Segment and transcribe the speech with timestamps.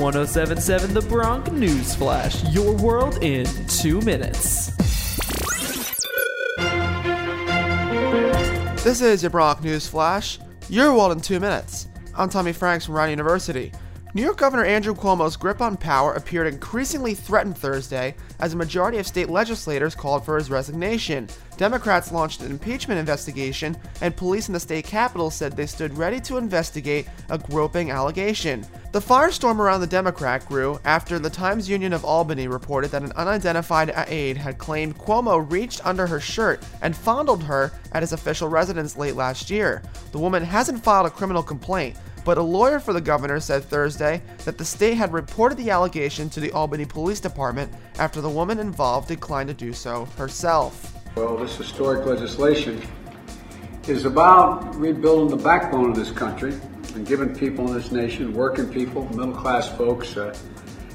[0.00, 4.74] 1077 The Bronc News Flash, your world in two minutes.
[8.82, 10.38] This is your Bronc News Flash,
[10.70, 11.88] your world in two minutes.
[12.16, 13.72] I'm Tommy Franks from Rider University.
[14.12, 18.98] New York Governor Andrew Cuomo's grip on power appeared increasingly threatened Thursday as a majority
[18.98, 21.28] of state legislators called for his resignation.
[21.56, 26.18] Democrats launched an impeachment investigation, and police in the state capital said they stood ready
[26.22, 28.66] to investigate a groping allegation.
[28.90, 33.12] The firestorm around the Democrat grew after the Times Union of Albany reported that an
[33.12, 38.48] unidentified aide had claimed Cuomo reached under her shirt and fondled her at his official
[38.48, 39.82] residence late last year.
[40.10, 44.22] The woman hasn't filed a criminal complaint, but a lawyer for the governor said Thursday
[44.44, 48.58] that the state had reported the allegation to the Albany Police Department after the woman
[48.58, 50.94] involved declined to do so herself.
[51.16, 52.82] Well, this historic legislation
[53.88, 56.52] is about rebuilding the backbone of this country
[56.94, 60.36] and giving people in this nation, working people, middle class folks, uh,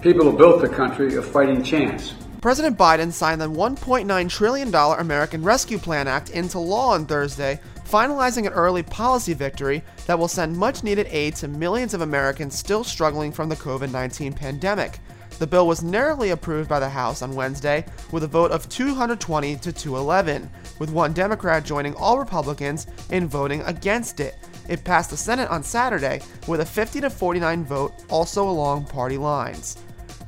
[0.00, 2.14] people who built the country, a fighting chance.
[2.40, 8.46] President Biden signed the $1.9 trillion American Rescue Plan Act into law on Thursday, finalizing
[8.46, 12.84] an early policy victory that will send much needed aid to millions of Americans still
[12.84, 15.00] struggling from the COVID 19 pandemic.
[15.40, 19.56] The bill was narrowly approved by the House on Wednesday with a vote of 220
[19.56, 24.36] to 211, with one Democrat joining all Republicans in voting against it.
[24.68, 29.16] It passed the Senate on Saturday with a 50 to 49 vote, also along party
[29.16, 29.78] lines.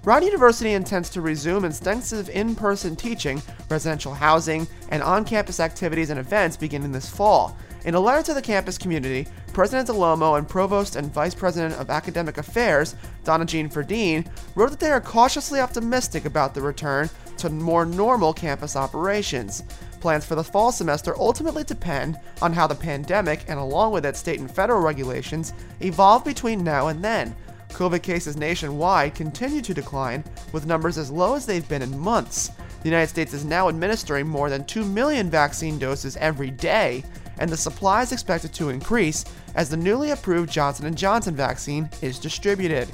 [0.02, 6.08] Brown University intends to resume extensive in person teaching, residential housing, and on campus activities
[6.08, 7.54] and events beginning this fall.
[7.84, 11.90] In a letter to the campus community, President Dell'Omo and Provost and Vice President of
[11.90, 17.50] Academic Affairs, Donna Jean Fredeen, wrote that they are cautiously optimistic about the return to
[17.50, 19.64] more normal campus operations.
[20.00, 24.16] Plans for the fall semester ultimately depend on how the pandemic and along with it
[24.16, 27.36] state and federal regulations evolve between now and then.
[27.70, 32.50] COVID cases nationwide continue to decline, with numbers as low as they've been in months.
[32.82, 37.04] The United States is now administering more than 2 million vaccine doses every day,
[37.38, 41.88] and the supply is expected to increase as the newly approved Johnson & Johnson vaccine
[42.02, 42.88] is distributed.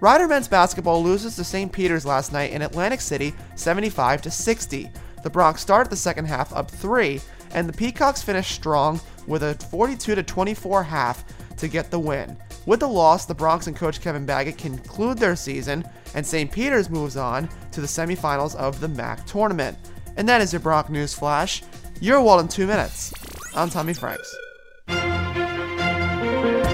[0.00, 1.72] Rider men's basketball loses to St.
[1.72, 4.90] Peter's last night in Atlantic City 75 to 60.
[5.22, 7.20] The Broncs started the second half up 3,
[7.52, 11.24] and the Peacocks finished strong with a 42 to 24 half
[11.56, 12.36] to get the win.
[12.66, 15.84] With the loss, the Broncs and coach Kevin Baggett conclude their season,
[16.14, 16.50] and St.
[16.50, 19.78] Peter's moves on to the semifinals of the MAAC tournament.
[20.16, 21.62] And that is your Bronc News Flash.
[22.00, 23.14] Your world in two minutes.
[23.54, 24.34] I'm Tommy Franks.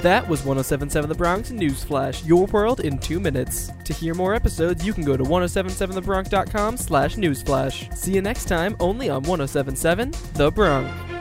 [0.01, 3.71] That was 1077 The Bronc News Flash, your world in two minutes.
[3.85, 7.95] To hear more episodes, you can go to 1077thebronc.com slash newsflash.
[7.95, 11.12] See you next time, only on 1077 The Bronc.